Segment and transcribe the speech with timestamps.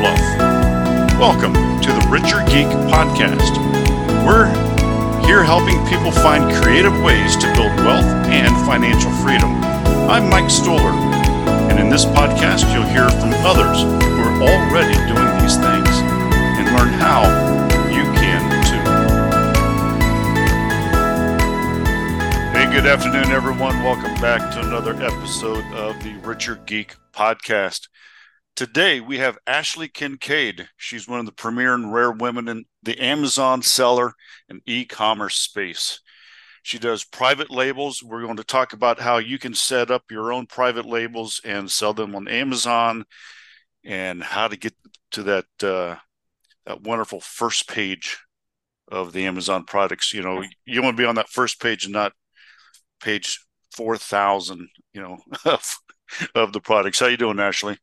[0.00, 0.40] fluff,
[1.20, 3.52] welcome to the Richer Geek Podcast.
[4.24, 4.48] We're
[5.26, 9.52] here helping people find creative ways to build wealth and financial freedom.
[10.08, 10.96] I'm Mike Stoller,
[11.68, 15.92] and in this podcast, you'll hear from others who are already doing these things
[16.56, 17.28] and learn how
[17.92, 18.80] you can too.
[22.56, 23.82] Hey, good afternoon, everyone.
[23.84, 27.88] Welcome back to another episode of the Richer Geek Podcast.
[28.56, 30.66] Today we have Ashley Kinkead.
[30.76, 34.12] She's one of the premier and rare women in the Amazon seller
[34.48, 36.00] and e-commerce space.
[36.62, 38.02] She does private labels.
[38.02, 41.70] We're going to talk about how you can set up your own private labels and
[41.70, 43.04] sell them on Amazon,
[43.82, 44.74] and how to get
[45.12, 45.96] to that uh,
[46.66, 48.18] that wonderful first page
[48.88, 50.12] of the Amazon products.
[50.12, 52.12] You know, you want to be on that first page and not
[53.00, 53.40] page
[53.74, 54.68] four thousand.
[54.92, 55.78] You know, of,
[56.34, 57.00] of the products.
[57.00, 57.78] How you doing, Ashley?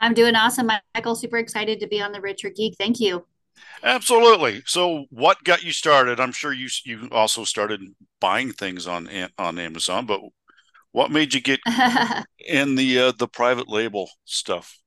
[0.00, 1.14] I'm doing awesome, Michael.
[1.14, 2.76] Super excited to be on the Richer Geek.
[2.78, 3.26] Thank you.
[3.82, 4.62] Absolutely.
[4.66, 6.20] So, what got you started?
[6.20, 7.82] I'm sure you you also started
[8.20, 10.20] buying things on on Amazon, but
[10.92, 11.60] what made you get
[12.46, 14.78] in the uh, the private label stuff?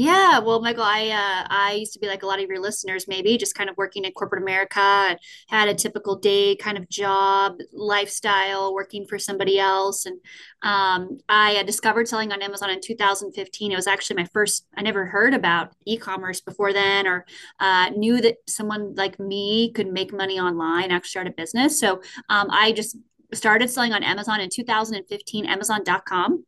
[0.00, 3.08] Yeah, well, Michael, I uh, I used to be like a lot of your listeners,
[3.08, 5.18] maybe just kind of working in corporate America.
[5.48, 10.20] had a typical day kind of job, lifestyle, working for somebody else, and
[10.62, 13.72] um, I discovered selling on Amazon in 2015.
[13.72, 14.66] It was actually my first.
[14.76, 17.26] I never heard about e-commerce before then, or
[17.58, 21.80] uh, knew that someone like me could make money online, actually start a business.
[21.80, 22.96] So um, I just
[23.34, 25.44] started selling on Amazon in 2015.
[25.44, 26.44] Amazon.com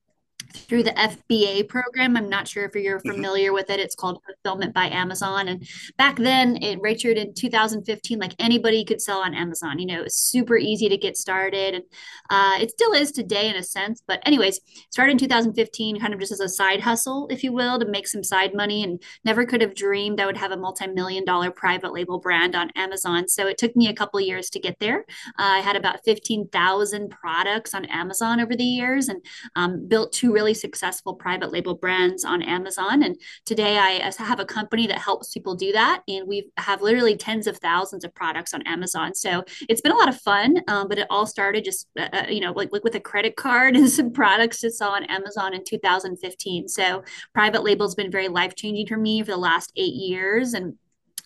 [0.53, 2.17] through the FBA program.
[2.17, 3.11] I'm not sure if you're mm-hmm.
[3.11, 3.55] familiar mm-hmm.
[3.55, 3.81] with it.
[3.81, 5.49] It's called Fulfillment by Amazon.
[5.49, 5.67] And
[5.97, 9.79] back then, it Richard in 2015, like anybody could sell on Amazon.
[9.79, 11.85] You know, it's super easy to get started, and
[12.31, 14.03] uh, it still is today in a sense.
[14.07, 17.79] But anyways, started in 2015, kind of just as a side hustle, if you will,
[17.79, 18.83] to make some side money.
[18.83, 22.71] And never could have dreamed I would have a multi-million dollar private label brand on
[22.77, 23.29] Amazon.
[23.29, 25.05] So it took me a couple years to get there.
[25.39, 29.25] Uh, I had about 15,000 products on Amazon over the years, and
[29.57, 33.03] um, built two really successful private label brands on Amazon.
[33.03, 36.03] And today I have a company that helps people do that.
[36.09, 39.15] And we have literally tens of thousands of products on Amazon.
[39.15, 42.27] So it's been a lot of fun, um, but it all started just, uh, uh
[42.31, 45.53] you know, like, like with a credit card and some products to saw on Amazon
[45.53, 46.69] in 2015.
[46.69, 50.55] So private label has been very life changing for me for the last eight years.
[50.55, 50.79] And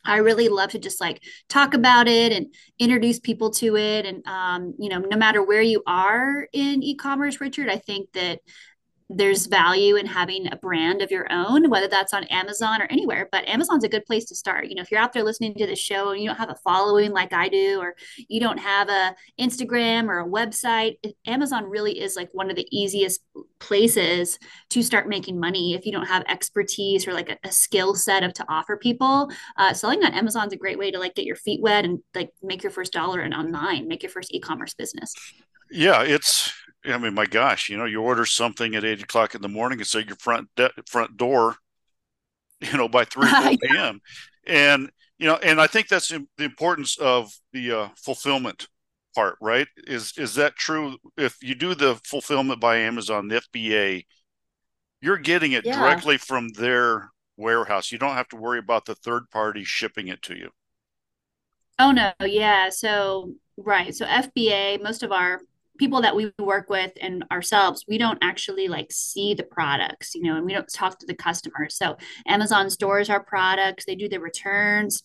[0.04, 4.06] I really love to just like talk about it and introduce people to it.
[4.06, 8.12] And, um, you know, no matter where you are in e commerce, Richard, I think
[8.12, 8.41] that
[9.10, 13.28] there's value in having a brand of your own, whether that's on Amazon or anywhere.
[13.31, 14.66] But Amazon's a good place to start.
[14.66, 16.56] You know, if you're out there listening to the show and you don't have a
[16.65, 17.94] following like I do, or
[18.28, 20.94] you don't have a Instagram or a website,
[21.26, 23.20] Amazon really is like one of the easiest
[23.59, 24.38] places
[24.70, 28.22] to start making money if you don't have expertise or like a, a skill set
[28.22, 29.31] of to offer people.
[29.59, 32.31] Uh, selling on Amazon's a great way to like get your feet wet and like
[32.42, 35.15] make your first dollar and online, make your first e-commerce business.
[35.71, 36.53] Yeah, it's
[36.87, 39.78] I mean, my gosh, you know, you order something at eight o'clock in the morning
[39.78, 41.56] and say your front de- front door,
[42.61, 43.31] you know, by three
[43.75, 44.00] a.m.
[44.47, 48.67] and you know, and I think that's the importance of the uh, fulfillment
[49.15, 49.69] part, right?
[49.87, 50.97] Is is that true?
[51.17, 54.05] If you do the fulfillment by Amazon, the FBA,
[55.01, 55.78] you're getting it yeah.
[55.78, 57.93] directly from their warehouse.
[57.93, 60.51] You don't have to worry about the third party shipping it to you.
[61.78, 62.69] Oh no, yeah.
[62.71, 63.95] So right.
[63.95, 65.41] So FBA, most of our
[65.78, 70.22] people that we work with and ourselves we don't actually like see the products you
[70.22, 71.76] know and we don't talk to the customers.
[71.76, 75.04] So amazon stores our products they do the returns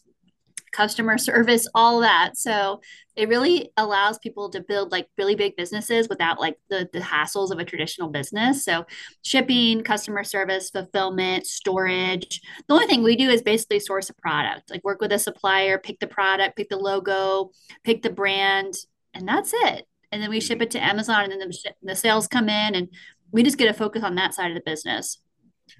[0.72, 2.38] customer service all that.
[2.38, 2.82] So
[3.16, 7.52] it really allows people to build like really big businesses without like the, the hassles
[7.52, 8.64] of a traditional business.
[8.64, 8.86] So
[9.24, 14.70] shipping customer service fulfillment storage the only thing we do is basically source a product.
[14.70, 17.52] Like work with a supplier pick the product pick the logo
[17.84, 18.74] pick the brand
[19.14, 22.28] and that's it and then we ship it to Amazon, and then the, the sales
[22.28, 22.90] come in, and
[23.32, 25.20] we just get to focus on that side of the business.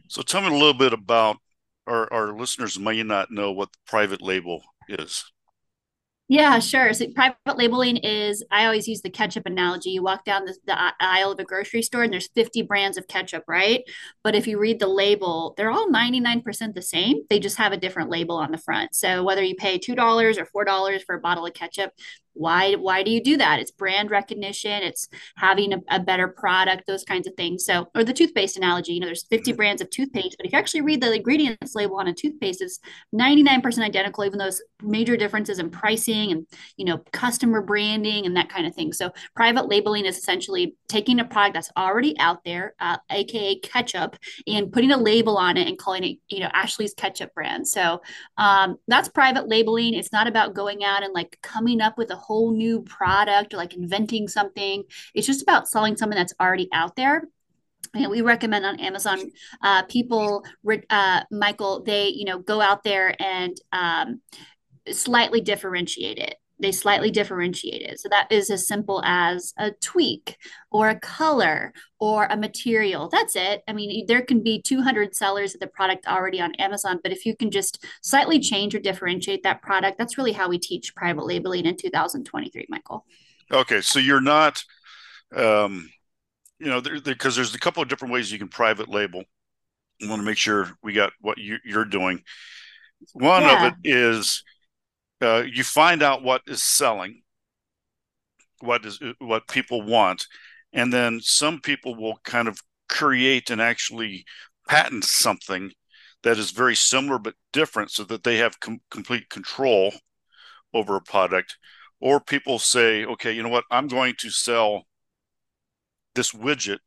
[0.08, 1.38] So, tell me a little bit about
[1.88, 5.32] our, our listeners may not know what private label is.
[6.32, 6.94] Yeah, sure.
[6.94, 9.90] So private labeling is, I always use the ketchup analogy.
[9.90, 13.08] You walk down the, the aisle of a grocery store and there's 50 brands of
[13.08, 13.82] ketchup, right?
[14.24, 17.24] But if you read the label, they're all 99% the same.
[17.32, 18.94] They just have a different label on the front.
[18.94, 19.98] So whether you pay $2
[20.54, 21.94] or $4 for a bottle of ketchup,
[22.40, 26.84] why why do you do that it's brand recognition it's having a, a, better product
[26.88, 29.58] those kinds of things so or the toothpaste analogy you know there's 50 mm-hmm.
[29.58, 32.80] brands of toothpaste but if you actually read the ingredients label on a toothpaste it's
[33.14, 36.46] 99% identical even though there's major differences in pricing and
[36.78, 38.94] you know customer branding and that kind of thing.
[38.94, 44.16] So private labeling is essentially taking a product that's already out there uh, aka ketchup
[44.48, 47.68] and putting a label on it and calling it you know ashley's ketchup brand.
[47.68, 48.02] So
[48.38, 49.94] um, that's private labeling.
[49.94, 53.58] It's not about going out and like coming up with a whole new product or
[53.58, 54.84] like inventing something.
[55.14, 57.24] It's just about selling something that's already out there.
[57.94, 59.20] And we recommend on Amazon,
[59.64, 60.46] uh, people,
[60.90, 64.22] uh, Michael, they, you know, go out there and um,
[64.94, 66.36] slightly differentiate it.
[66.62, 68.02] They slightly differentiate it.
[68.02, 70.38] So that is as simple as a tweak
[70.72, 73.08] or a color or a material.
[73.08, 73.64] That's it.
[73.66, 77.26] I mean, there can be 200 sellers of the product already on Amazon, but if
[77.26, 81.26] you can just slightly change or differentiate that product, that's really how we teach private
[81.26, 83.06] labeling in 2023, Michael.
[83.52, 84.62] Okay, so you're not,
[85.34, 85.90] um,
[86.60, 89.24] you know, because there, there, there's a couple of different ways you can private label.
[90.02, 92.24] I want to make sure we got what you, are doing.
[93.14, 93.68] One yeah.
[93.68, 94.44] of it is
[95.22, 97.22] uh, you find out what is selling,
[98.62, 100.26] what is what people want,
[100.74, 104.26] and then some people will kind of create and actually
[104.68, 105.72] patent something
[106.24, 109.94] that is very similar but different so that they have com- complete control
[110.74, 111.58] over a product
[112.00, 114.84] or people say okay you know what i'm going to sell
[116.16, 116.80] this widget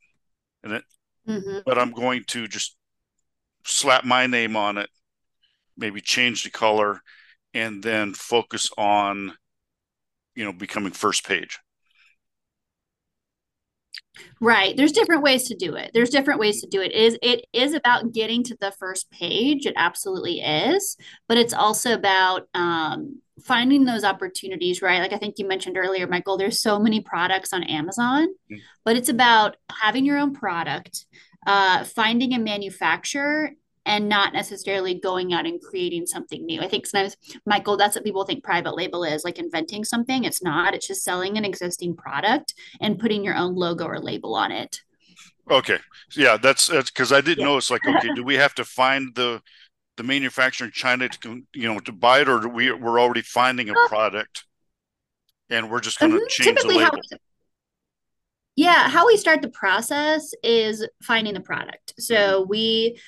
[0.63, 0.85] and it
[1.27, 1.59] mm-hmm.
[1.65, 2.77] but i'm going to just
[3.65, 4.91] slap my name on it
[5.77, 7.01] maybe change the color
[7.55, 9.33] and then focus on
[10.35, 11.59] you know becoming first page
[14.41, 14.77] Right.
[14.77, 15.93] There's different ways to do it.
[15.95, 16.93] There's different ways to do it.
[16.93, 16.95] it.
[16.95, 19.67] Is it is about getting to the first page.
[19.67, 20.97] It absolutely is,
[21.29, 24.83] but it's also about um, finding those opportunities.
[24.83, 25.01] Right.
[25.01, 26.37] Like I think you mentioned earlier, Michael.
[26.37, 28.57] There's so many products on Amazon, mm-hmm.
[28.85, 31.07] but it's about having your own product,
[31.47, 33.53] uh, finding a manufacturer,
[33.85, 36.61] and not necessarily going out and creating something new.
[36.61, 40.25] I think sometimes, Michael, that's what people think private label is like inventing something.
[40.25, 44.35] It's not, it's just selling an existing product and putting your own logo or label
[44.35, 44.81] on it.
[45.51, 45.79] Okay.
[46.17, 47.47] Yeah, that's that's because I didn't yeah.
[47.47, 47.57] know.
[47.57, 49.43] It's like, okay, do we have to find the
[49.97, 53.69] the manufacturer in China to you know to buy it, or we we're already finding
[53.69, 54.45] a product
[55.51, 56.27] and we're just going to mm-hmm.
[56.29, 56.99] change Typically the label?
[57.11, 57.19] How,
[58.57, 61.95] yeah, how we start the process is finding the product.
[61.99, 62.49] So mm-hmm.
[62.49, 63.01] we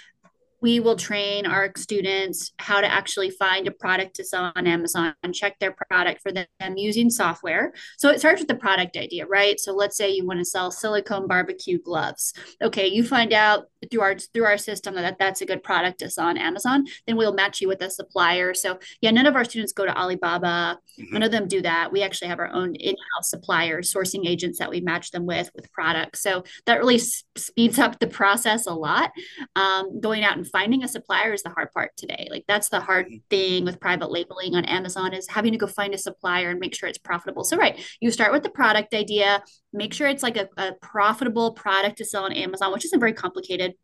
[0.64, 5.14] we will train our students how to actually find a product to sell on Amazon
[5.22, 6.46] and check their product for them
[6.76, 7.74] using software.
[7.98, 9.60] So it starts with the product idea, right?
[9.60, 12.32] So let's say you want to sell silicone barbecue gloves.
[12.62, 16.08] Okay, you find out through our through our system that that's a good product to
[16.08, 16.86] sell on Amazon.
[17.06, 18.54] Then we'll match you with a supplier.
[18.54, 20.78] So yeah, none of our students go to Alibaba.
[20.98, 21.12] Mm-hmm.
[21.12, 21.92] None of them do that.
[21.92, 25.70] We actually have our own in-house suppliers, sourcing agents that we match them with with
[25.72, 26.22] products.
[26.22, 27.00] So that really
[27.36, 29.10] speeds up the process a lot.
[29.56, 32.28] Um, going out and finding a supplier is the hard part today.
[32.30, 35.92] Like that's the hard thing with private labeling on Amazon is having to go find
[35.92, 37.42] a supplier and make sure it's profitable.
[37.42, 39.42] So right, you start with the product idea,
[39.72, 43.12] make sure it's like a, a profitable product to sell on Amazon, which isn't very
[43.12, 43.74] complicated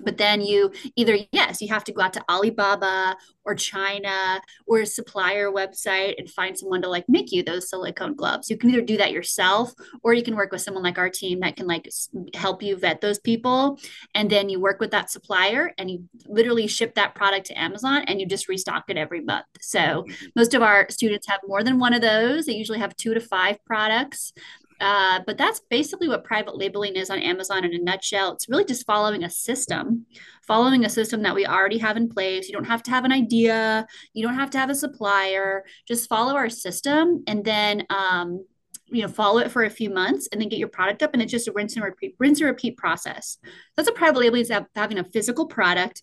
[0.00, 4.80] but then you either yes you have to go out to alibaba or china or
[4.80, 8.50] a supplier website and find someone to like make you those silicone gloves.
[8.50, 11.40] You can either do that yourself or you can work with someone like our team
[11.40, 11.88] that can like
[12.34, 13.78] help you vet those people.
[14.14, 18.02] And then you work with that supplier and you literally ship that product to amazon
[18.06, 19.46] and you just restock it every month.
[19.60, 20.04] So
[20.36, 22.46] most of our students have more than one of those.
[22.46, 24.32] They usually have two to five products
[24.80, 28.32] uh, but that's basically what private labeling is on Amazon in a nutshell.
[28.32, 30.06] It's really just following a system,
[30.46, 32.48] following a system that we already have in place.
[32.48, 35.64] You don't have to have an idea, you don't have to have a supplier.
[35.86, 38.44] Just follow our system and then um,
[38.90, 41.22] you know follow it for a few months and then get your product up and
[41.22, 43.38] it's just a rinse and repeat rinse and repeat process
[43.76, 46.02] that's a private labeling is having a physical product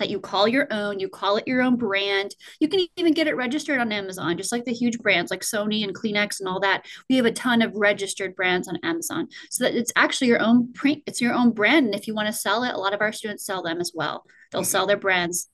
[0.00, 2.34] that you call your own, you call it your own brand.
[2.58, 5.84] You can even get it registered on Amazon, just like the huge brands like Sony
[5.84, 6.84] and Kleenex and all that.
[7.08, 10.72] We have a ton of registered brands on Amazon so that it's actually your own
[10.72, 11.86] print, it's your own brand.
[11.86, 13.92] And if you want to sell it, a lot of our students sell them as
[13.94, 14.24] well.
[14.50, 14.66] They'll mm-hmm.
[14.66, 15.48] sell their brands.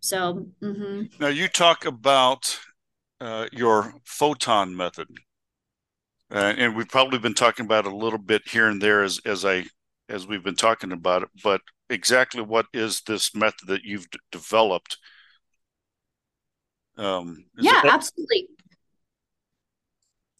[0.00, 1.02] So, mm-hmm.
[1.20, 2.58] now you talk about
[3.20, 5.08] uh, your photon method.
[6.30, 9.18] Uh, and we've probably been talking about it a little bit here and there as,
[9.24, 9.64] as I
[10.08, 11.60] as we've been talking about it, but
[11.90, 14.98] exactly what is this method that you've d- developed?
[16.96, 18.48] Um, yeah, absolutely.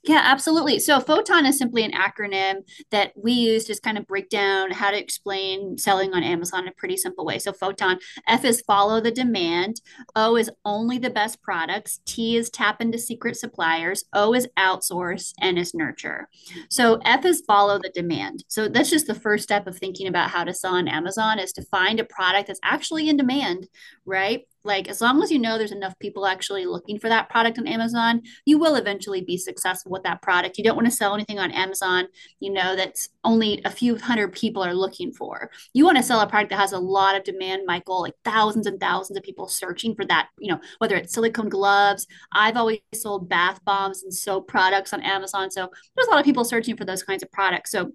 [0.09, 0.79] Yeah, absolutely.
[0.79, 4.91] So Photon is simply an acronym that we use to kind of break down how
[4.91, 7.39] to explain selling on Amazon in a pretty simple way.
[7.39, 9.83] So Photon, F is follow the demand,
[10.17, 15.35] O is only the best products, T is tap into secret suppliers, O is outsource,
[15.43, 16.27] N is nurture.
[16.71, 18.45] So F is follow the demand.
[18.49, 21.53] So that's just the first step of thinking about how to sell on Amazon is
[21.53, 23.69] to find a product that's actually in demand,
[24.07, 24.47] right?
[24.65, 27.67] Like as long as you know there's enough people actually looking for that product on
[27.67, 30.59] Amazon, you will eventually be successful with that product.
[30.59, 32.07] You don't want to sell anything on Amazon,
[32.41, 35.51] you know, that's only a few hundred people are looking for.
[35.73, 38.67] You want to sell a product that has a lot of demand, Michael, like thousands
[38.67, 42.07] and thousands of people searching for that, you know, whether it's silicone gloves.
[42.33, 45.51] I've always sold bath bombs and soap products on Amazon.
[45.51, 47.71] So there's a lot of people searching for those kinds of products.
[47.71, 47.93] So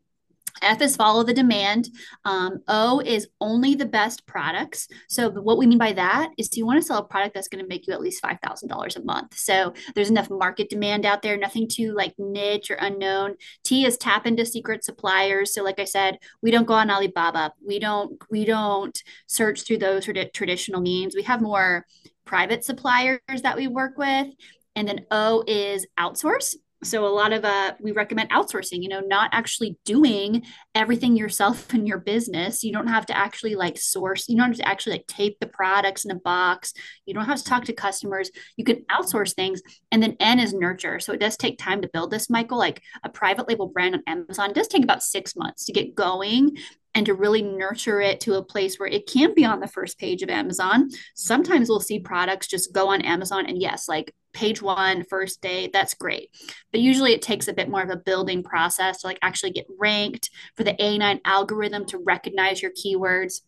[0.62, 1.90] F is follow the demand.
[2.26, 4.88] Um, o is only the best products.
[5.10, 7.64] So what we mean by that is you want to sell a product that's going
[7.64, 9.38] to make you at least $5,000 a month.
[9.38, 13.36] So there's enough market demand out there, nothing too like niche or unknown.
[13.64, 15.54] T is tap into secret suppliers.
[15.54, 17.54] So like I said, we don't go on Alibaba.
[17.66, 21.16] We don't, we don't search through those traditional means.
[21.16, 21.86] We have more
[22.26, 24.28] private suppliers that we work with.
[24.76, 29.00] And then O is outsource so a lot of uh we recommend outsourcing you know
[29.00, 30.44] not actually doing
[30.76, 32.64] everything yourself in your business.
[32.64, 35.48] You don't have to actually like source you don't have to actually like tape the
[35.48, 36.74] products in a box.
[37.06, 38.30] You don't have to talk to customers.
[38.58, 39.62] You can outsource things
[39.92, 41.00] and then n is nurture.
[41.00, 42.58] So it does take time to build this michael.
[42.58, 46.58] Like a private label brand on amazon does take about six months to get going
[46.96, 49.98] and to really nurture it to a place where it can be on the first
[49.98, 50.90] page of Amazon.
[51.16, 55.70] Sometimes we'll see products just go on Amazon and yes, like page one, first day,
[55.72, 56.30] that's great.
[56.72, 59.68] But usually it takes a bit more of a building process to like actually get
[59.80, 63.42] ranked for the A9 algorithm to recognize your keywords.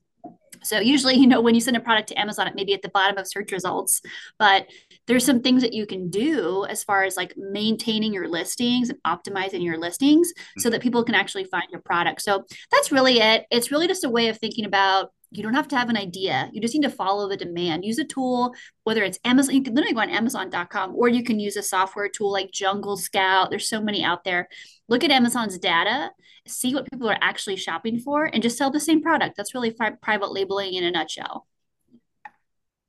[0.64, 2.82] So usually, you know, when you send a product to Amazon, it may be at
[2.82, 4.02] the bottom of search results,
[4.40, 4.68] but
[5.08, 9.00] there's some things that you can do as far as like maintaining your listings and
[9.06, 10.72] optimizing your listings so mm-hmm.
[10.72, 12.22] that people can actually find your product.
[12.22, 13.46] So that's really it.
[13.52, 16.50] It's really just a way of thinking about you don't have to have an idea.
[16.54, 17.86] You just need to follow the demand.
[17.86, 18.54] Use a tool,
[18.84, 22.10] whether it's Amazon, you can literally go on Amazon.com or you can use a software
[22.10, 23.50] tool like Jungle Scout.
[23.50, 24.48] There's so many out there.
[24.88, 26.12] Look at Amazon's data,
[26.48, 29.36] see what people are actually shopping for, and just sell the same product.
[29.36, 31.48] That's really fi- private labeling in a nutshell.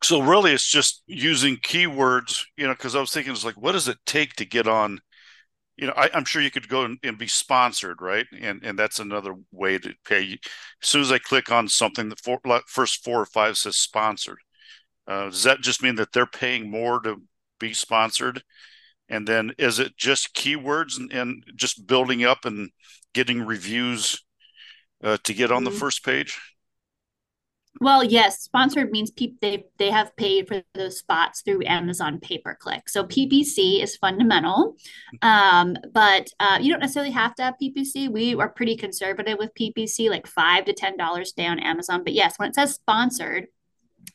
[0.02, 3.72] So really, it's just using keywords, you know, because I was thinking, it's like, what
[3.72, 5.00] does it take to get on
[5.76, 8.26] you know, I, am sure you could go and, and, be sponsored, right?
[8.40, 10.38] And and that's another way to pay.
[10.82, 14.38] As soon as I click on something, the four, first four or five says sponsored.
[15.06, 17.22] Uh, does that just mean that they're paying more to
[17.60, 18.42] be sponsored?
[19.08, 22.70] And then is it just keywords and, and just building up and
[23.14, 24.20] getting reviews
[25.04, 25.78] uh, to get on the mm-hmm.
[25.78, 26.40] first page?
[27.80, 32.38] Well, yes, sponsored means pe- they they have paid for those spots through Amazon pay
[32.38, 32.88] per click.
[32.88, 34.76] So PPC is fundamental,
[35.22, 38.10] um, but uh, you don't necessarily have to have PPC.
[38.10, 42.02] We are pretty conservative with PPC, like five to ten dollars on Amazon.
[42.04, 43.48] But yes, when it says sponsored,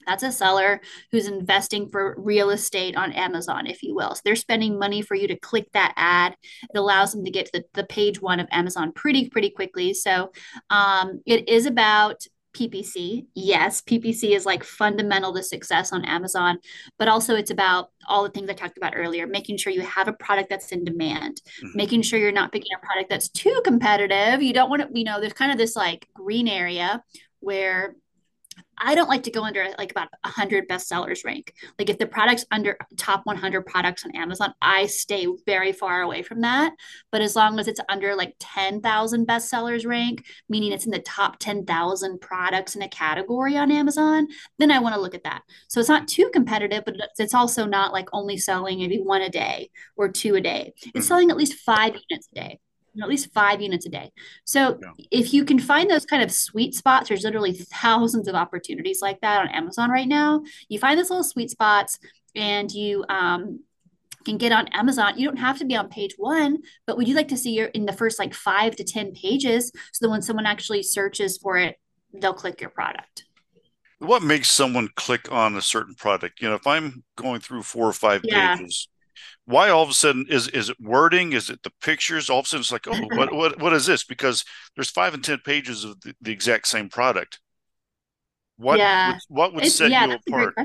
[0.07, 4.15] that's a seller who's investing for real estate on Amazon, if you will.
[4.15, 6.35] So they're spending money for you to click that ad.
[6.63, 9.93] It allows them to get to the, the page one of Amazon pretty, pretty quickly.
[9.93, 10.31] So
[10.69, 13.25] um, it is about PPC.
[13.33, 16.59] Yes, PPC is like fundamental to success on Amazon,
[16.97, 20.07] but also it's about all the things I talked about earlier, making sure you have
[20.07, 21.77] a product that's in demand, mm-hmm.
[21.77, 24.41] making sure you're not picking a product that's too competitive.
[24.41, 27.03] You don't want to, you know, there's kind of this like green area
[27.39, 27.95] where
[28.77, 31.53] I don't like to go under like about 100 bestsellers rank.
[31.77, 36.23] Like if the product's under top 100 products on Amazon, I stay very far away
[36.23, 36.73] from that.
[37.11, 41.37] But as long as it's under like 10,000 bestsellers rank, meaning it's in the top
[41.39, 44.27] 10,000 products in a category on Amazon,
[44.57, 45.43] then I want to look at that.
[45.67, 49.29] So it's not too competitive, but it's also not like only selling maybe one a
[49.29, 50.73] day or two a day.
[50.77, 51.01] It's mm-hmm.
[51.01, 52.59] selling at least five units a day
[52.99, 54.11] at least five units a day.
[54.45, 55.05] So yeah.
[55.11, 59.21] if you can find those kind of sweet spots, there's literally thousands of opportunities like
[59.21, 60.43] that on Amazon right now.
[60.69, 61.99] You find those little sweet spots
[62.35, 63.61] and you um,
[64.25, 65.17] can get on Amazon.
[65.17, 67.67] You don't have to be on page one, but would you like to see you're
[67.67, 71.57] in the first like five to 10 pages so that when someone actually searches for
[71.57, 71.77] it,
[72.13, 73.25] they'll click your product?
[73.99, 76.41] What makes someone click on a certain product?
[76.41, 78.55] You know, if I'm going through four or five yeah.
[78.55, 78.87] pages,
[79.45, 81.33] why all of a sudden is is it wording?
[81.33, 82.29] Is it the pictures?
[82.29, 84.03] All of a sudden it's like, oh, what what what is this?
[84.03, 87.39] Because there's five and ten pages of the, the exact same product.
[88.57, 89.13] What yeah.
[89.13, 90.55] would, what would it's, set yeah, you apart?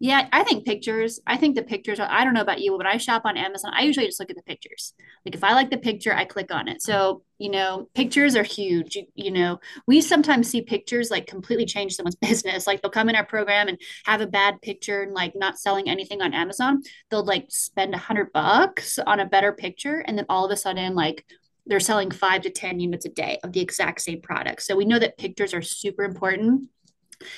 [0.00, 1.18] Yeah, I think pictures.
[1.26, 3.72] I think the pictures are, I don't know about you, but I shop on Amazon.
[3.74, 4.94] I usually just look at the pictures.
[5.26, 6.82] Like if I like the picture, I click on it.
[6.82, 8.94] So, you know, pictures are huge.
[8.94, 12.64] You, you know, we sometimes see pictures like completely change someone's business.
[12.64, 15.88] Like they'll come in our program and have a bad picture and like not selling
[15.88, 16.82] anything on Amazon.
[17.10, 19.98] They'll like spend a hundred bucks on a better picture.
[20.06, 21.24] And then all of a sudden, like
[21.66, 24.62] they're selling five to 10 units a day of the exact same product.
[24.62, 26.68] So we know that pictures are super important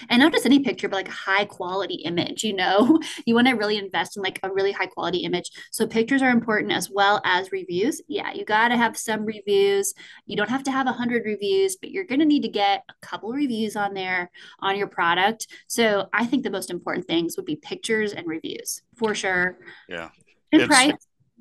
[0.09, 2.99] and not just any picture but like a high quality image you know?
[3.27, 5.51] You want to really invest in like a really high quality image.
[5.71, 8.01] So pictures are important as well as reviews.
[8.09, 9.95] Yeah you got to have some reviews.
[10.27, 12.85] You don't have to have a 100 reviews but you're going to need to get
[12.89, 15.49] a couple reviews on there on your product.
[15.67, 19.59] So i think the most important things would be pictures and reviews for sure.
[19.89, 20.11] Yeah.
[20.53, 20.93] And price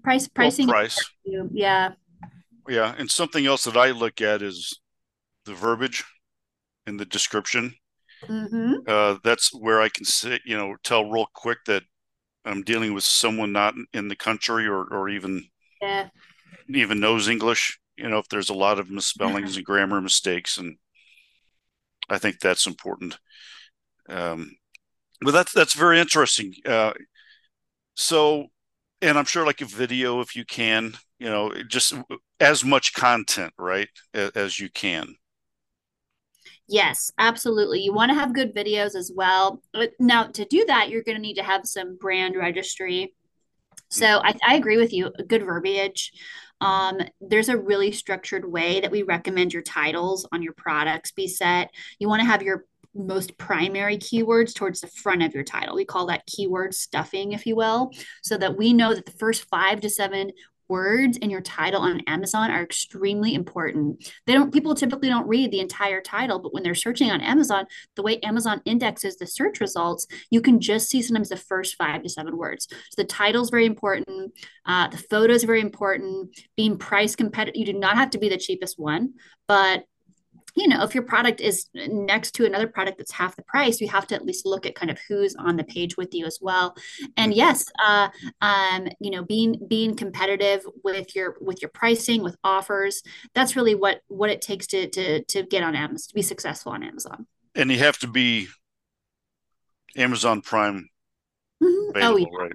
[0.03, 1.11] price pricing well, price.
[1.25, 1.91] yeah.
[2.67, 4.79] Yeah and something else that i look at is
[5.45, 6.03] the verbiage
[6.85, 7.75] in the description
[8.23, 8.73] Mm-hmm.
[8.87, 11.83] Uh, that's where I can say, you know, tell real quick that
[12.45, 15.45] I'm dealing with someone not in the country or, or even
[15.81, 16.09] yeah.
[16.67, 17.79] even knows English.
[17.97, 20.77] You know, if there's a lot of misspellings and grammar mistakes, and
[22.09, 23.17] I think that's important.
[24.07, 24.55] Um,
[25.21, 26.53] but that's that's very interesting.
[26.65, 26.93] Uh,
[27.95, 28.47] so,
[29.01, 31.93] and I'm sure like a video, if you can, you know, just
[32.39, 35.15] as much content, right, as, as you can.
[36.71, 37.81] Yes, absolutely.
[37.81, 39.61] You want to have good videos as well.
[39.99, 43.15] Now, to do that, you're going to need to have some brand registry.
[43.89, 45.11] So I, I agree with you.
[45.27, 46.11] Good verbiage.
[46.61, 51.27] Um, there's a really structured way that we recommend your titles on your products be
[51.27, 51.71] set.
[51.97, 55.75] You want to have your most primary keywords towards the front of your title.
[55.75, 59.45] We call that keyword stuffing, if you will, so that we know that the first
[59.45, 60.31] five to seven
[60.69, 64.11] words in your title on Amazon are extremely important.
[64.25, 67.65] They don't people typically don't read the entire title, but when they're searching on Amazon,
[67.95, 72.03] the way Amazon indexes the search results, you can just see sometimes the first five
[72.03, 72.67] to seven words.
[72.69, 74.33] So the title is very important.
[74.65, 76.37] Uh, the photo is very important.
[76.55, 79.13] Being price competitive, you do not have to be the cheapest one,
[79.47, 79.83] but
[80.55, 83.87] you know, if your product is next to another product that's half the price, you
[83.87, 86.39] have to at least look at kind of who's on the page with you as
[86.41, 86.75] well.
[87.17, 88.09] And yes, uh,
[88.41, 93.01] um, you know, being being competitive with your with your pricing, with offers,
[93.33, 96.71] that's really what what it takes to to to get on Amazon to be successful
[96.71, 97.27] on Amazon.
[97.55, 98.47] And you have to be
[99.95, 100.89] Amazon Prime.
[101.61, 102.03] Mm-hmm.
[102.03, 102.27] Oh yeah.
[102.37, 102.51] Right?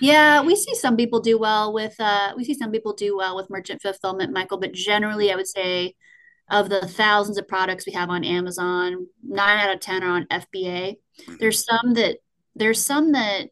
[0.00, 3.36] Yeah, we see some people do well with uh we see some people do well
[3.36, 5.94] with merchant fulfillment, Michael, but generally I would say
[6.50, 10.26] of the thousands of products we have on Amazon, nine out of 10 are on
[10.26, 10.96] FBA.
[10.96, 11.36] Mm-hmm.
[11.38, 12.18] There's some that
[12.54, 13.48] there's some that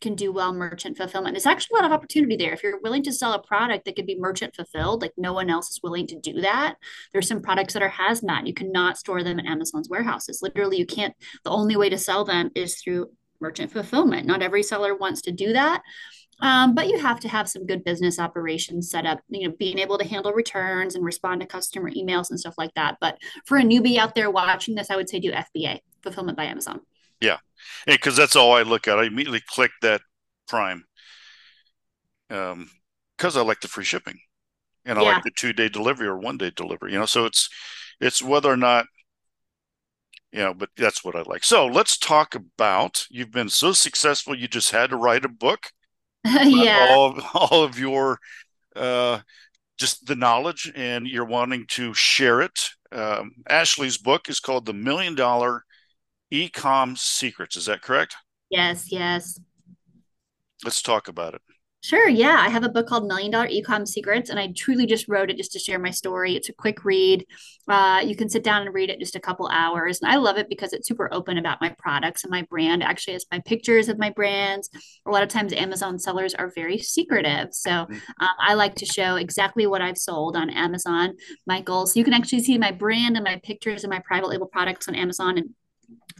[0.00, 1.34] can do well merchant fulfillment.
[1.34, 2.52] There's actually a lot of opportunity there.
[2.52, 5.50] If you're willing to sell a product that could be merchant fulfilled, like no one
[5.50, 6.76] else is willing to do that,
[7.12, 8.46] there's some products that are hazmat.
[8.46, 10.40] You cannot store them in Amazon's warehouses.
[10.40, 11.14] Literally, you can't.
[11.44, 13.08] The only way to sell them is through
[13.40, 14.26] merchant fulfillment.
[14.26, 15.82] Not every seller wants to do that.
[16.40, 19.78] Um, but you have to have some good business operations set up, you know, being
[19.78, 22.96] able to handle returns and respond to customer emails and stuff like that.
[23.00, 26.44] But for a newbie out there watching this, I would say do FBA, fulfillment by
[26.44, 26.80] Amazon.
[27.20, 27.38] Yeah.
[27.86, 28.98] Because that's all I look at.
[28.98, 30.00] I immediately click that
[30.46, 30.84] Prime
[32.30, 32.70] um,
[33.16, 34.20] because I like the free shipping
[34.84, 35.12] and I yeah.
[35.14, 37.48] like the two day delivery or one day delivery, you know, so it's,
[38.00, 38.86] it's whether or not,
[40.30, 41.42] you know, but that's what I like.
[41.42, 44.36] So let's talk about, you've been so successful.
[44.36, 45.72] You just had to write a book
[46.42, 46.88] yeah.
[46.90, 48.18] all of, all of your
[48.76, 49.20] uh,
[49.78, 52.70] just the knowledge and you're wanting to share it.
[52.90, 55.64] Um, Ashley's book is called The Million Dollar
[56.32, 57.56] Ecom Secrets.
[57.56, 58.16] Is that correct?
[58.50, 59.40] Yes, yes.
[60.64, 61.42] Let's talk about it.
[61.80, 62.08] Sure.
[62.08, 62.36] Yeah.
[62.40, 65.36] I have a book called Million Dollar Ecom Secrets, and I truly just wrote it
[65.36, 66.34] just to share my story.
[66.34, 67.24] It's a quick read.
[67.68, 70.00] Uh, you can sit down and read it just a couple hours.
[70.02, 72.82] And I love it because it's super open about my products and my brand.
[72.82, 74.68] Actually, it's my pictures of my brands.
[75.06, 77.54] A lot of times, Amazon sellers are very secretive.
[77.54, 77.94] So mm-hmm.
[77.94, 81.14] um, I like to show exactly what I've sold on Amazon,
[81.46, 81.86] Michael.
[81.86, 84.88] So you can actually see my brand and my pictures and my private label products
[84.88, 85.50] on Amazon and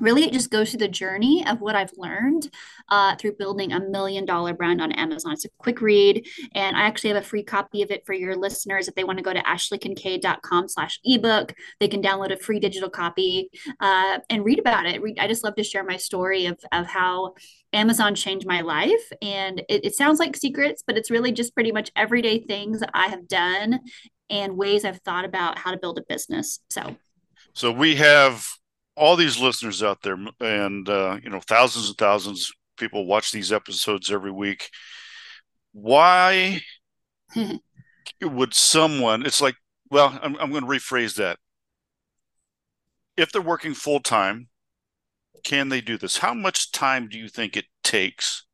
[0.01, 2.51] really it just goes through the journey of what I've learned
[2.89, 5.33] uh, through building a million dollar brand on Amazon.
[5.33, 8.37] It's a quick read, and I actually have a free copy of it for your
[8.37, 8.89] listeners.
[8.89, 12.91] If they want to go to ashleykinkead.com slash ebook, they can download a free digital
[12.91, 15.01] copy uh, and read about it.
[15.19, 17.35] I just love to share my story of, of how
[17.73, 19.13] Amazon changed my life.
[19.21, 23.09] And it, it sounds like secrets, but it's really just pretty much everyday things I
[23.09, 23.81] have done
[24.31, 26.61] and ways I've thought about how to build a business.
[26.71, 26.97] So
[27.53, 28.47] so we have
[28.99, 33.33] all these listeners out there, and uh, you know, thousands and thousands of people watch
[33.33, 34.71] these episodes every week.
[35.73, 36.61] Why
[38.23, 39.25] would someone?
[39.25, 39.55] It's like,
[39.91, 41.39] well, I'm, I'm going to rephrase that.
[43.17, 44.49] If they're working full time,
[45.45, 46.19] can they do this?
[46.19, 48.45] How much time do you think it takes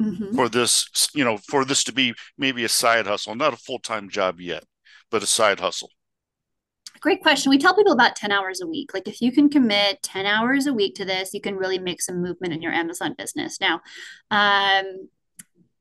[0.00, 0.34] mm-hmm.
[0.34, 3.78] for this, you know, for this to be maybe a side hustle, not a full
[3.78, 4.64] time job yet,
[5.10, 5.90] but a side hustle?
[7.00, 7.50] Great question.
[7.50, 8.92] We tell people about 10 hours a week.
[8.94, 12.02] Like if you can commit 10 hours a week to this, you can really make
[12.02, 13.60] some movement in your Amazon business.
[13.60, 13.80] Now,
[14.30, 15.08] um,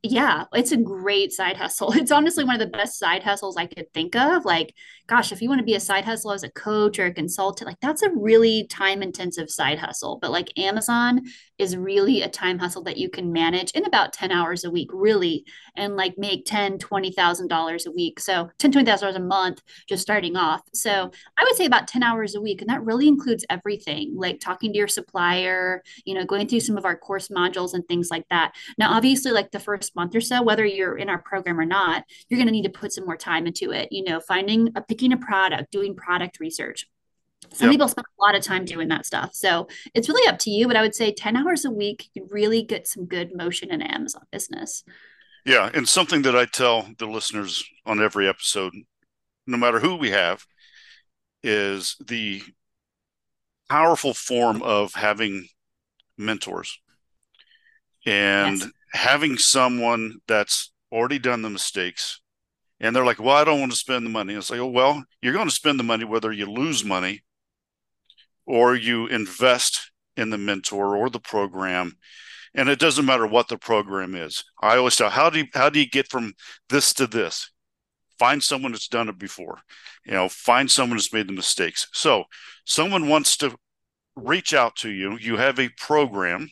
[0.07, 1.91] yeah, it's a great side hustle.
[1.95, 4.45] It's honestly one of the best side hustles I could think of.
[4.45, 4.73] Like,
[5.07, 7.67] gosh, if you want to be a side hustle as a coach or a consultant,
[7.67, 10.19] like that's a really time intensive side hustle.
[10.21, 11.21] But like Amazon
[11.57, 14.89] is really a time hustle that you can manage in about 10 hours a week,
[14.91, 18.19] really, and like make 10, $20,000 a week.
[18.19, 20.61] So 10, $20,000 a month just starting off.
[20.73, 22.61] So I would say about 10 hours a week.
[22.61, 26.77] And that really includes everything like talking to your supplier, you know, going through some
[26.77, 28.53] of our course modules and things like that.
[28.77, 32.03] Now, obviously, like the first month or so, whether you're in our program or not,
[32.29, 34.81] you're going to need to put some more time into it, you know, finding a
[34.81, 36.87] picking a product, doing product research.
[37.55, 37.73] Some yep.
[37.73, 39.33] people spend a lot of time doing that stuff.
[39.33, 40.67] So it's really up to you.
[40.67, 43.81] But I would say 10 hours a week, you really get some good motion in
[43.81, 44.83] Amazon business.
[45.45, 45.69] Yeah.
[45.73, 48.73] And something that I tell the listeners on every episode,
[49.47, 50.45] no matter who we have,
[51.43, 52.41] is the
[53.69, 55.47] powerful form of having
[56.17, 56.77] mentors
[58.05, 58.69] and yes.
[58.91, 62.19] having someone that's already done the mistakes
[62.79, 64.33] and they're like, well, I don't want to spend the money.
[64.33, 67.23] And it's like, oh, well, you're going to spend the money whether you lose money
[68.45, 71.97] or you invest in the mentor or the program.
[72.53, 74.43] And it doesn't matter what the program is.
[74.61, 76.33] I always tell, how do you, how do you get from
[76.69, 77.51] this to this?
[78.17, 79.59] Find someone that's done it before.
[80.05, 81.87] You know, find someone that's made the mistakes.
[81.91, 82.23] So,
[82.63, 83.57] someone wants to
[84.15, 85.17] reach out to you.
[85.17, 86.49] You have a program,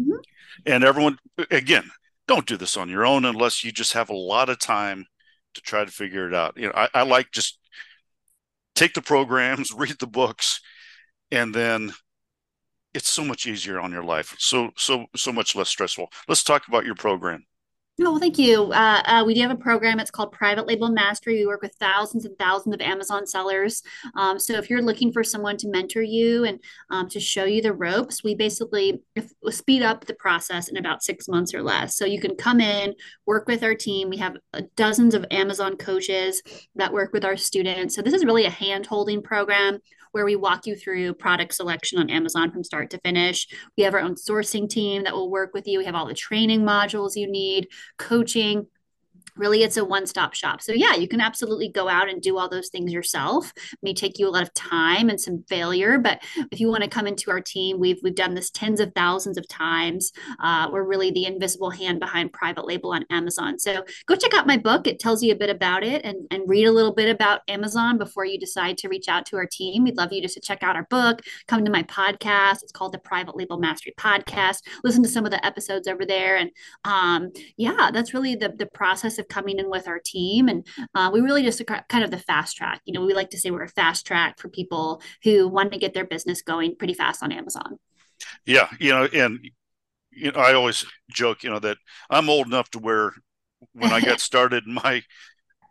[0.00, 0.16] mm-hmm.
[0.64, 1.18] and everyone
[1.50, 1.90] again,
[2.26, 5.06] don't do this on your own unless you just have a lot of time
[5.54, 6.56] to try to figure it out.
[6.56, 7.58] You know, I, I like just
[8.74, 10.60] take the programs, read the books,
[11.30, 11.92] and then
[12.94, 14.34] it's so much easier on your life.
[14.38, 16.10] So so so much less stressful.
[16.28, 17.44] Let's talk about your program.
[17.98, 18.72] No, well, thank you.
[18.72, 19.98] Uh, uh, we do have a program.
[20.00, 21.36] It's called Private Label Mastery.
[21.36, 23.82] We work with thousands and thousands of Amazon sellers.
[24.14, 26.60] Um, so if you're looking for someone to mentor you and
[26.90, 29.00] um, to show you the ropes, we basically
[29.48, 31.96] speed up the process in about six months or less.
[31.96, 34.10] So you can come in, work with our team.
[34.10, 36.42] We have uh, dozens of Amazon coaches
[36.74, 37.94] that work with our students.
[37.94, 39.78] So this is really a hand holding program
[40.12, 43.46] where we walk you through product selection on Amazon from start to finish.
[43.76, 45.78] We have our own sourcing team that will work with you.
[45.78, 48.66] We have all the training modules you need, coaching,
[49.36, 50.62] really it's a one-stop shop.
[50.62, 53.52] So yeah you can absolutely go out and do all those things yourself.
[53.56, 56.82] It may take you a lot of time and some failure but if you want
[56.82, 60.12] to come into our team we've we've done this tens of thousands of times.
[60.40, 63.58] Uh, we're really the invisible hand behind private label on amazon.
[63.58, 64.86] So go check out my book.
[64.86, 67.98] It tells you a bit about it and, and read a little bit about amazon
[67.98, 69.84] before you decide to reach out to our team.
[69.84, 72.62] We'd love you just to check out our book come to my podcast.
[72.62, 74.62] It's called the private label mastery podcast.
[74.84, 76.50] Listen to some of the episodes over there and
[76.84, 80.48] um, yeah that's really the, the process of coming in with our team.
[80.48, 82.80] And uh, we really just kind of the fast track.
[82.84, 85.78] You know, we like to say we're a fast track for people who want to
[85.78, 87.78] get their business going pretty fast on Amazon.
[88.44, 88.68] Yeah.
[88.78, 89.50] You know, and
[90.10, 93.12] you know, I always joke, you know, that I'm old enough to where
[93.72, 95.02] when I got started my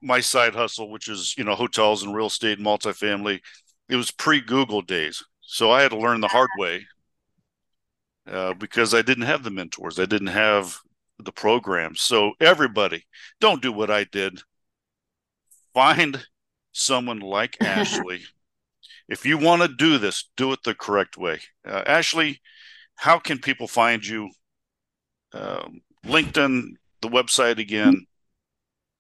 [0.02, 3.40] my side hustle, which is, you know, hotels and real estate and multifamily,
[3.90, 5.24] it was pre Google days.
[5.42, 6.86] So I had to learn the hard way
[8.30, 10.00] uh, because I didn't have the mentors.
[10.00, 10.80] I didn't have
[11.20, 11.96] the program.
[11.96, 13.06] So everybody,
[13.40, 14.42] don't do what I did.
[15.74, 16.26] Find
[16.72, 18.22] someone like Ashley.
[19.08, 21.40] if you want to do this, do it the correct way.
[21.68, 22.42] Uh, Ashley,
[22.96, 24.30] how can people find you?
[25.34, 28.06] Um, LinkedIn, the website again.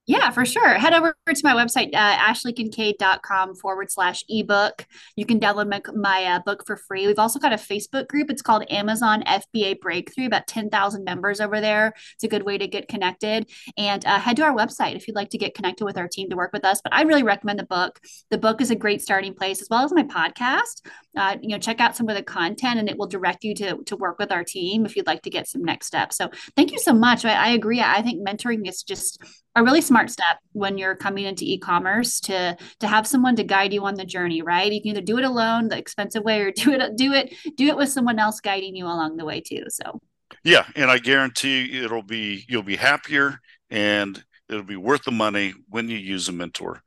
[0.07, 0.75] Yeah, for sure.
[0.75, 4.85] Head over to my website, uh, ashleykinkead.com forward slash ebook.
[5.15, 7.07] You can download my, my uh, book for free.
[7.07, 8.29] We've also got a Facebook group.
[8.29, 11.93] It's called Amazon FBA Breakthrough, about 10,000 members over there.
[12.13, 13.49] It's a good way to get connected.
[13.77, 16.29] And uh, head to our website if you'd like to get connected with our team
[16.29, 16.81] to work with us.
[16.83, 17.99] But I really recommend the book.
[18.29, 20.85] The book is a great starting place, as well as my podcast.
[21.17, 23.83] Uh, you know, check out some of the content and it will direct you to,
[23.85, 26.15] to work with our team if you'd like to get some next steps.
[26.15, 27.25] So thank you so much.
[27.25, 27.81] I, I agree.
[27.81, 29.19] I think mentoring is just
[29.55, 33.73] a really smart step when you're coming into e-commerce to to have someone to guide
[33.73, 36.51] you on the journey right you can either do it alone the expensive way or
[36.55, 39.63] do it do it do it with someone else guiding you along the way too
[39.69, 39.99] so
[40.43, 43.39] yeah and i guarantee it'll be you'll be happier
[43.69, 46.81] and it'll be worth the money when you use a mentor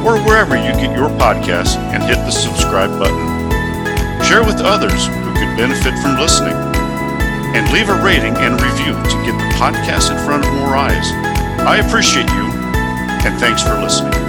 [0.05, 3.27] or wherever you get your podcasts and hit the subscribe button.
[4.25, 6.57] Share with others who could benefit from listening.
[7.57, 11.11] And leave a rating and review to get the podcast in front of more eyes.
[11.65, 12.51] I appreciate you,
[13.25, 14.26] and thanks for listening.